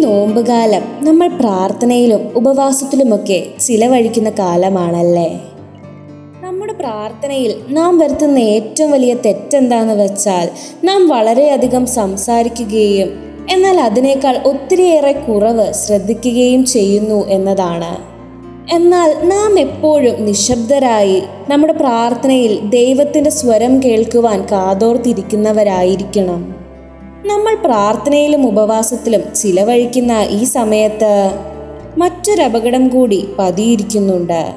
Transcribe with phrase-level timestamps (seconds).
[0.00, 5.40] നോമ്പുകാലം നമ്മൾ പ്രാർത്ഥനയിലും ഉപവാസത്തിലുമൊക്കെ ചിലവഴിക്കുന്ന കാലമാണല്ലേ?
[6.40, 10.48] നമ്മുടെ പ്രാർത്ഥനയിൽ നാം വരുത്തുന്ന ഏറ്റവും വലിയ തെറ്റെന്താന്ന് വെച്ചാൽ
[10.84, 18.10] നാം വളരെയധികം സംസാരിക്കുകയും എന്നാൽ അതിനേക്കാൾ ഒത്തിരിയേറെ കുറവ് ശ്രദ്ധിക്കുകയും ചെയ്യുന്നു എന്നതാണ്.
[18.74, 26.59] എന്നാൽ നാം എപ്പോഴും നിശബ്ദരായി നമ്മുടെ പ്രാർത്ഥനയിൽ ദൈവത്തിന്റെ സ്വരം കേൾക്കുവാൻ കാതോർത്തിരിക്കുന്നവരായിരിക്കണം.
[27.26, 31.30] നമ്മൾ പ്രാർത്ഥനയിലും ഉപവാസത്തിലും ചിലവഴിക്കുന്ന ഈ സമയത്ത്
[31.98, 34.52] മറ്റൊരപകടം കൂടി പതിയിരിക്കുന്നുണ്ട്.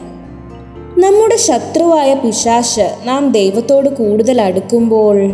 [0.98, 5.32] നമ്മുടെ ശത്രുവായ പിശാശ് നാം ദൈവത്തോട് കൂടുതൽ അടുക്കുമ്പോൾ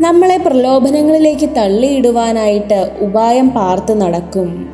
[0.00, 4.68] നമ്മളെ പ്രലോഭനങ്ങളിലേക്ക് തള്ളിയിടുവാനായിട്ട് ഉപായം പാർത്ത് നടക്കും.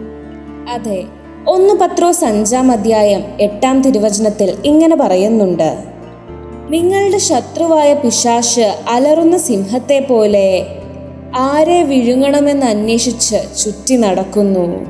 [0.70, 1.04] അതെ
[1.48, 5.76] ഒന്ന് പത്രോസ് അഞ്ചാം അധ്യായം എട്ടാം തിരുവചനത്തിൽ ഇങ്ങനെ പറയുന്നുണ്ട്.
[6.70, 10.66] നിങ്ങളുടെ ശത്രുവായ പിശാശ് അലറുന്ന സിംഹത്തെ പോലെ
[11.36, 14.86] ആരെ വിഴുങ്ങണമെന്ന് അന്വേഷിച്ച് ചുറ്റി നടക്കുന്നു.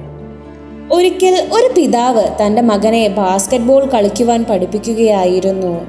[0.93, 5.81] ഒരിക്കൽ ഒരു പിതാവ് തന്റെ മകനെ ബാസ്കറ്റ്ബോൾ കളിക്കുവാൻ പഠിപ്പിക്കുകയായിരുന്നു.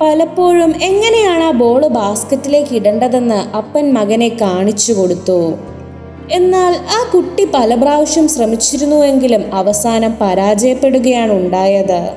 [0.00, 5.54] പലപ്പോഴും എങ്ങനെയാണ് ആ ബോൾ ബാസ്ക്കറ്റിലേക്ക് ഇടേണ്ടതെന്ന് അപ്പൻ മകനെ കാണിച്ചു കൊടുത്തു.
[6.32, 12.10] എന്നാൽ ആ കുട്ടി പല പ്രാവശ്യം ശ്രമിച്ചിരുന്നുവെങ്കിലും അവസാനം പരാജയപ്പെടുകയാണ് ഉണ്ടായത്.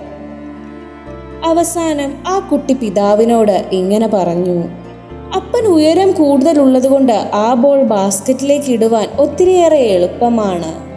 [1.45, 4.86] അവസാനം ആ കുട്ടി പിതാവിനോട് ഇങ്ങനെ പറഞ്ഞു.
[5.35, 10.87] അപ്പൻ ഉയരം കൂടുതലുള്ളതുകൊണ്ട് ആ ബോൾ ബാസ്ക്കറ്റിലേക്ക് ഇടുവാൻ ഒത്തിരിയേറെ എളുപ്പമാണ്.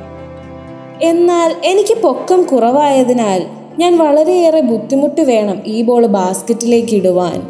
[1.04, 3.46] എന്നാൽ എനിക്ക് പൊക്കം കുറവായതിനാൽ
[3.78, 7.42] ഞാൻ വളരെയേറെ ബുദ്ധിമുട്ട് വേണം ഈ ബോൾ ബാസ്ക്കറ്റിലേക്ക് ഇടുവാൻ.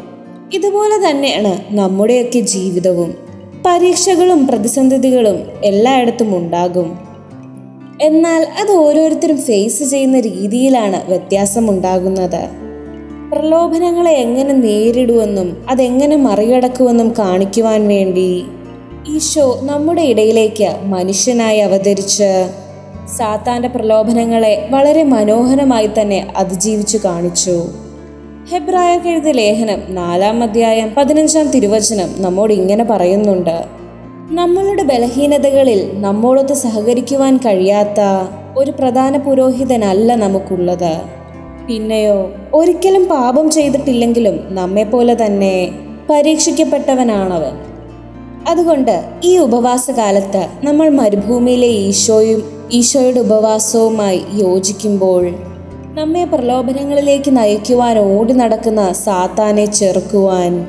[0.53, 3.17] ഇതുപോലെ തന്നെയാണ് നമ്മുടെയൊക്കെ ജീവിതവും.
[3.65, 6.99] പരീക്ഷകളും പ്രതിസന്ധികളും എല്ലായിടത്തും ഉണ്ടാകും.
[8.01, 12.60] എന്നാൽ അത് ഓരോരുത്തരും ഫേസ് ചെയ്യുന്ന രീതിയിലാണ് വ്യത്യാസമുണ്ടാകുന്നത്.
[13.31, 18.45] പ്രലോഭനങ്ങളെ എങ്ങനെ നേരിടുമെന്നും അതെങ്ങനെ മറികടക്കുമെന്നും കാണിക്കുവാൻ വേണ്ടി
[19.15, 22.49] ഈശോ നമ്മുടെ ഇടയിലേക്ക് മനുഷ്യനായി അവതരിച്ച്
[23.17, 27.65] സാത്താന്റെ പ്രലോഭനങ്ങളെ വളരെ മനോഹരമായി തന്നെ അതിജീവിച്ചു കാണിച്ചു.
[28.51, 33.63] ഹെബ്രായ എഴുതിയ ലേഖനം നാലാം അധ്യായം പതിനഞ്ചാം തിരുവചനം നമ്മോട് ഇങ്ങനെ പറയുന്നുണ്ട്.
[34.31, 41.20] നമ്മളുടെ ബലഹീനതകളിൽ നമ്മോടൊത്ത് സഹകരിക്കുവാൻ കഴിയാത്ത ഒരു പ്രധാന പുരോഹിതനല്ല നമുക്കുള്ളത്.
[41.71, 45.55] പിന്നെയോ ഒരിക്കലും പാപം ചെയ്തിട്ടില്ലെങ്കിലും നമ്മെപ്പോലെ തന്നെ
[46.09, 47.53] പരീക്ഷിക്കപ്പെട്ടവനാണവൻ.
[48.47, 55.23] അതുകൊണ്ട് ഈ ഉപവാസകാലത്ത് നമ്മൾ മരുഭൂമിയിലെ ഈശോയും ഈശോയുടെ ഉപവാസവുമായി യോജിക്കുമ്പോൾ
[55.93, 60.65] നമ്മെ പ്രലോഭനങ്ങളിലേക്ക് നയിക്കുവാൻ ഓടി നടക്കുന്ന സാത്താനെ ചെറുക്കുവാൻ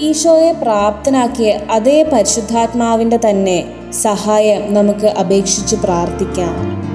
[0.00, 3.58] ഈശോയെ പ്രാപ്തനാക്കിയ അതേ പരിശുദ്ധാത്മാവിന്റെ തന്നെ
[4.02, 6.87] സഹായം നമുക്ക് അപേക്ഷിച്ച് പ്രാർത്ഥിക്കാം.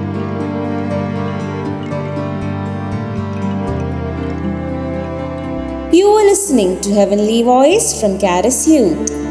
[6.44, 9.23] Listening to Heavenly Voice from Caris Youth.